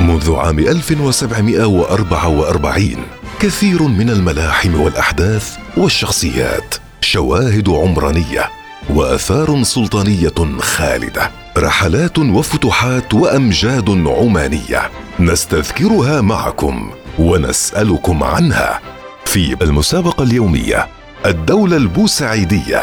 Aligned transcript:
منذ 0.00 0.34
عام 0.34 0.58
1744 0.58 2.96
كثير 3.40 3.82
من 3.82 4.10
الملاحم 4.10 4.80
والأحداث 4.80 5.56
والشخصيات 5.76 6.74
شواهد 7.00 7.68
عمرانية 7.68 8.50
وآثار 8.90 9.62
سلطانية 9.62 10.58
خالدة 10.58 11.30
رحلات 11.58 12.18
وفتوحات 12.18 13.14
وأمجاد 13.14 13.90
عمانية 14.06 14.90
نستذكرها 15.20 16.20
معكم 16.20 16.90
ونسألكم 17.18 18.22
عنها. 18.22 18.80
في 19.24 19.56
المسابقة 19.62 20.22
اليومية 20.24 20.88
الدولة 21.26 21.76
البوسعيدية 21.76 22.82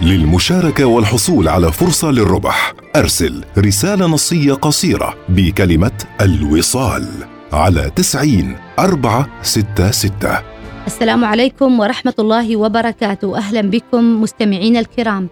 للمشاركة 0.00 0.84
والحصول 0.84 1.48
على 1.48 1.72
فرصة 1.72 2.10
للربح. 2.10 2.74
أرسل 2.96 3.44
رسالة 3.58 4.06
نصية 4.06 4.52
قصيرة 4.52 5.14
بكلمة 5.28 5.92
الوصال 6.20 7.08
على 7.52 7.90
تسعين 7.96 8.56
أربعة 8.78 9.28
ستة 9.42 9.90
ستة. 9.90 10.38
السلام 10.86 11.24
عليكم 11.24 11.80
ورحمة 11.80 12.14
الله 12.18 12.56
وبركاته. 12.56 13.36
أهلا 13.36 13.60
بكم 13.60 14.22
مستمعين 14.22 14.76
الكرام. 14.76 15.28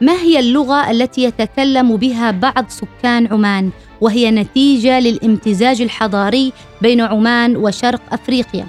ما 0.00 0.12
هي 0.12 0.38
اللغة 0.38 0.90
التي 0.90 1.22
يتكلم 1.22 1.96
بها 1.96 2.30
بعض 2.30 2.64
سكان 2.68 3.26
عمان؟ 3.26 3.70
وهي 4.00 4.30
نتيجة 4.30 5.00
للامتزاج 5.00 5.82
الحضاري 5.82 6.52
بين 6.82 7.00
عمان 7.00 7.56
وشرق 7.56 8.00
أفريقيا. 8.12 8.66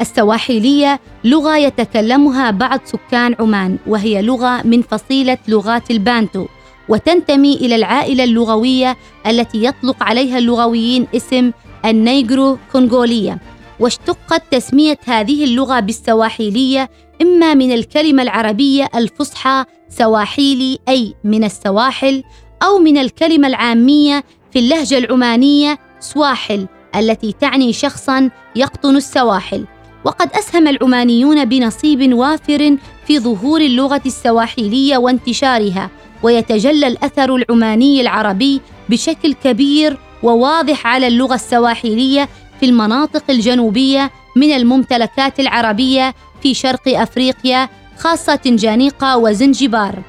السواحيلية 0.00 1.00
لغة 1.24 1.56
يتكلمها 1.56 2.50
بعض 2.50 2.80
سكان 2.84 3.36
عمان 3.40 3.78
وهي 3.86 4.22
لغة 4.22 4.62
من 4.62 4.82
فصيلة 4.82 5.38
لغات 5.48 5.90
البانتو 5.90 6.46
وتنتمي 6.88 7.54
إلى 7.54 7.76
العائلة 7.76 8.24
اللغوية 8.24 8.96
التي 9.26 9.64
يطلق 9.64 10.02
عليها 10.02 10.38
اللغويين 10.38 11.06
اسم 11.16 11.52
النيجرو 11.84 12.58
كونغولية. 12.72 13.38
واشتقت 13.80 14.42
تسمية 14.50 14.98
هذه 15.06 15.44
اللغة 15.44 15.80
بالسواحيلية 15.80 16.90
إما 17.22 17.54
من 17.54 17.72
الكلمة 17.72 18.22
العربية 18.22 18.88
الفصحى 18.94 19.64
سواحيلي 19.88 20.78
أي 20.88 21.14
من 21.24 21.44
السواحل 21.44 22.22
أو 22.62 22.78
من 22.78 22.98
الكلمة 22.98 23.48
العامية 23.48 24.24
في 24.52 24.58
اللهجة 24.58 24.98
العمانية 24.98 25.78
سواحل 26.00 26.66
التي 26.96 27.32
تعني 27.32 27.72
شخصا 27.72 28.30
يقطن 28.56 28.96
السواحل. 28.96 29.66
وقد 30.06 30.30
أسهم 30.34 30.68
العمانيون 30.68 31.44
بنصيب 31.44 32.14
وافر 32.14 32.76
في 33.06 33.18
ظهور 33.18 33.60
اللغة 33.60 34.00
السواحليه 34.06 34.96
وانتشارها 34.96 35.90
ويتجلى 36.22 36.86
الأثر 36.86 37.36
العماني 37.36 38.00
العربي 38.00 38.60
بشكل 38.88 39.34
كبير 39.34 39.98
وواضح 40.22 40.86
على 40.86 41.06
اللغة 41.06 41.34
السواحليه 41.34 42.28
في 42.60 42.66
المناطق 42.66 43.22
الجنوبية 43.30 44.10
من 44.36 44.52
الممتلكات 44.52 45.40
العربية 45.40 46.14
في 46.42 46.54
شرق 46.54 46.88
أفريقيا 46.88 47.68
خاصة 47.98 48.40
جانيقه 48.44 49.16
وزنجبار. 49.18 50.02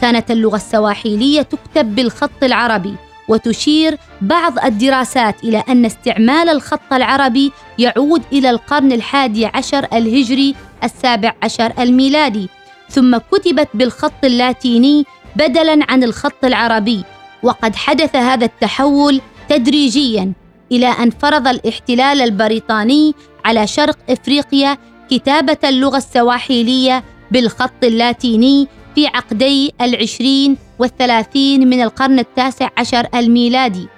كانت 0.00 0.30
اللغة 0.30 0.56
السواحليه 0.56 1.42
تكتب 1.42 1.94
بالخط 1.94 2.42
العربي 2.42 2.94
وتشير 3.28 3.98
بعض 4.20 4.64
الدراسات 4.64 5.44
إلى 5.44 5.64
أن 5.68 5.84
استعمال 5.84 6.48
الخط 6.48 6.92
العربي 6.92 7.52
يعود 7.78 8.22
إلى 8.32 8.50
القرن 8.50 8.92
الحادي 8.92 9.46
عشر 9.46 9.86
الهجري 9.92 10.54
السابع 10.84 11.32
عشر 11.42 11.72
الميلادي. 11.78 12.48
ثم 12.90 13.16
كتبت 13.16 13.68
بالخط 13.74 14.24
اللاتيني 14.24 15.04
بدلا 15.36 15.86
عن 15.88 16.04
الخط 16.04 16.44
العربي 16.44 17.04
وقد 17.42 17.76
حدث 17.76 18.16
هذا 18.16 18.44
التحول 18.44 19.20
تدريجيا 19.48 20.32
إلى 20.72 20.86
أن 20.86 21.10
فرض 21.10 21.48
الاحتلال 21.48 22.20
البريطاني 22.20 23.14
على 23.44 23.66
شرق 23.66 23.98
إفريقيا 24.10 24.78
كتابة 25.10 25.56
اللغة 25.64 25.96
السواحيلية 25.96 27.04
بالخط 27.30 27.84
اللاتيني 27.84 28.68
في 28.94 29.06
عقدي 29.06 29.74
العشرين 29.80 30.56
والثلاثين 30.78 31.68
من 31.68 31.82
القرن 31.82 32.18
التاسع 32.18 32.68
عشر 32.78 33.06
الميلادي. 33.14 33.88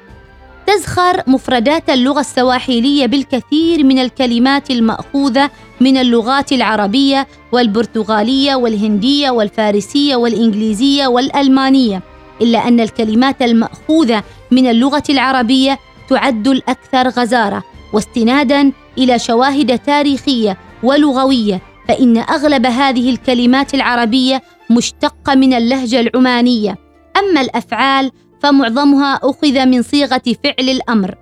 تزخر 0.66 1.22
مفردات 1.26 1.90
اللغة 1.90 2.20
السواحيلية 2.20 3.06
بالكثير 3.06 3.84
من 3.84 3.98
الكلمات 3.98 4.70
المأخوذة 4.70 5.50
من 5.80 5.96
اللغات 5.96 6.52
العربية 6.52 7.26
والبرتغالية 7.52 8.54
والهندية 8.54 9.30
والفارسية 9.30 10.16
والإنجليزية 10.16 11.06
والألمانية 11.06 12.02
إلا 12.42 12.68
أن 12.68 12.80
الكلمات 12.80 13.42
المأخوذة 13.42 14.22
من 14.50 14.66
اللغة 14.66 15.02
العربية 15.10 15.78
تعد 16.08 16.48
الأكثر 16.48 17.08
غزارة 17.08 17.64
واستنادا 17.92 18.72
إلى 18.98 19.18
شواهد 19.18 19.78
تاريخية 19.78 20.58
ولغوية 20.82 21.62
فإن 21.88 22.18
أغلب 22.18 22.66
هذه 22.66 23.10
الكلمات 23.10 23.74
العربية 23.74 24.42
مشتقة 24.70 25.34
من 25.34 25.54
اللهجة 25.54 26.00
العمانية. 26.00 26.76
أما 27.16 27.40
الأفعال 27.40 28.10
فمعظمها 28.42 29.20
أخذ 29.22 29.66
من 29.66 29.82
صيغة 29.82 30.22
فعل 30.44 30.68
الأمر. 30.68 31.14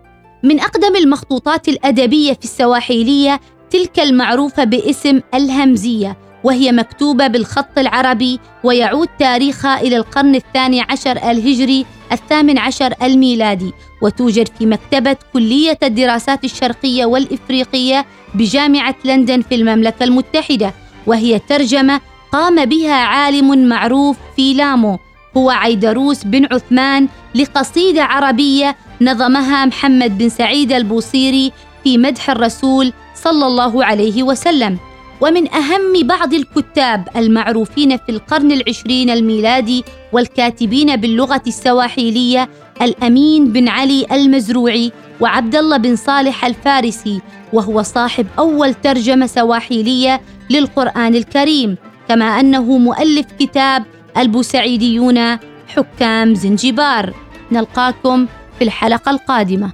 من 0.43 0.61
أقدم 0.61 0.97
المخطوطات 0.97 1.69
الأدبية 1.69 2.33
في 2.33 2.45
السواحيلية 2.45 3.41
تلك 3.71 4.01
المعروفة 4.01 4.65
باسم 4.65 5.21
الهمزية 5.35 6.17
وهي 6.45 6.73
مكتوبة 6.73 7.27
بالخط 7.27 7.79
العربي 7.79 8.41
ويعود 8.65 9.09
تاريخها 9.19 9.81
إلى 9.81 9.97
القرن 9.97 10.35
الثاني 10.35 10.81
عشر 10.81 11.17
الهجري 11.31 11.87
الثامن 12.15 12.59
عشر 12.59 12.95
الميلادي 13.03 13.73
وتوجد 14.03 14.49
في 14.59 14.67
مكتبة 14.67 15.17
كلية 15.33 15.79
الدراسات 15.83 16.45
الشرقية 16.45 17.05
والإفريقية 17.05 18.07
بجامعة 18.35 18.95
لندن 19.05 19.43
في 19.43 19.55
المملكة 19.55 20.05
المتحدة 20.05 20.75
وهي 21.07 21.39
ترجمة 21.39 22.01
قام 22.33 22.65
بها 22.65 22.95
عالم 22.95 23.69
معروف 23.69 24.17
في 24.37 24.55
لامو 24.55 24.99
هو 25.37 25.51
عيدروس 25.51 26.25
بن 26.25 26.47
عثمان 26.53 27.09
لقصيدة 27.35 28.05
عربية 28.05 28.77
نظمها 29.01 29.65
محمد 29.65 30.19
بن 30.19 30.29
سعيد 30.29 30.73
البوصيري 30.73 31.53
في 31.85 31.99
مدح 31.99 32.31
الرسول 32.31 32.93
صلى 33.15 33.47
الله 33.47 33.85
عليه 33.85 34.23
وسلم. 34.23 34.79
ومن 35.21 35.53
أهم 35.53 36.07
بعض 36.07 36.35
الكتاب 36.35 37.09
المعروفين 37.17 37.97
في 37.97 38.09
القرن 38.09 38.53
العشرين 38.53 39.11
الميلادي 39.11 39.85
والكاتبين 40.13 40.97
باللغة 40.97 41.43
السواحيلية 41.47 42.49
الأمين 42.83 43.53
بن 43.53 43.69
علي 43.69 44.07
المزروعي 44.13 44.93
وعبد 45.21 45.57
الله 45.57 45.77
بن 45.77 45.97
صالح 45.97 46.45
الفارسي 46.45 47.21
وهو 47.53 47.83
صاحب 47.83 48.27
أول 48.39 48.75
ترجمة 48.75 49.27
سواحيلية 49.27 50.21
للقرآن 50.51 51.15
الكريم 51.15 51.77
كما 52.09 52.25
أنه 52.25 52.79
مؤلف 52.79 53.27
كتاب 53.39 53.85
البوسعيديون 54.19 55.39
حكام 55.69 56.35
زنجبار. 56.35 57.15
نلقاكم 57.53 58.27
في 58.59 58.65
الحلقة 58.65 59.11
القادمة. 59.11 59.73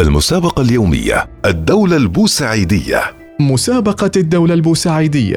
المسابقة 0.00 0.62
اليومية 0.62 1.28
الدولة 1.46 1.96
البوسعيدية. 1.96 3.21
مسابقة 3.50 4.10
الدولة 4.16 4.54
البوسعيديه 4.54 5.36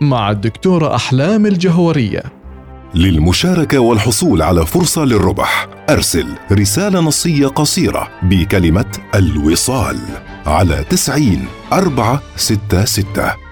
مع 0.00 0.30
الدكتورة 0.30 0.94
أحلام 0.94 1.46
الجهورية. 1.46 2.22
للمشاركة 2.94 3.78
والحصول 3.78 4.42
على 4.42 4.66
فرصة 4.66 5.04
للربح 5.04 5.68
أرسل 5.90 6.26
رسالة 6.52 7.00
نصية 7.00 7.46
قصيرة 7.46 8.08
بكلمة 8.22 8.98
الوصال 9.14 9.96
على 10.46 10.84
تسعين 10.90 11.44
أربعة 11.72 12.22
ستة 12.36 12.84
ستة. 12.84 13.45